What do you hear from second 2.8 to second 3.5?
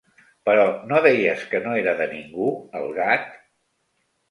el gat?